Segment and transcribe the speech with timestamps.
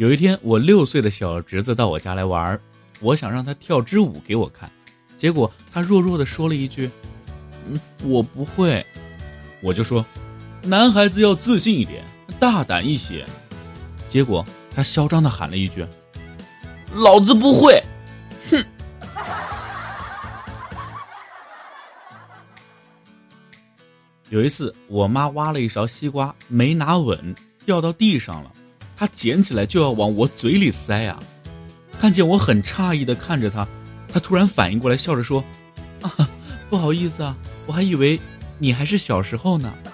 [0.00, 2.58] 有一天，我六岁的小侄子到我家来玩，
[3.00, 4.72] 我想让他跳支舞给我看，
[5.18, 6.88] 结果他弱弱的说了一句
[7.68, 8.82] ：“嗯，我不会。”
[9.62, 10.02] 我就说
[10.64, 12.02] ：“男孩子要自信一点，
[12.38, 13.26] 大胆一些。”
[14.08, 14.42] 结果
[14.74, 15.86] 他嚣张的喊了一句
[16.96, 17.78] ：“老子不会！”
[18.50, 18.64] 哼。
[24.30, 27.34] 有一次，我妈挖了一勺西瓜没拿稳，
[27.66, 28.50] 掉到地上了。
[29.00, 31.18] 他捡起来就要往我嘴里塞啊。
[31.98, 33.66] 看见我很诧异的看着他
[34.12, 35.42] 他突然反应过来笑着说
[36.02, 36.28] 啊
[36.68, 37.34] 不好意思啊
[37.66, 38.20] 我还以为
[38.58, 39.72] 你还是小时候呢。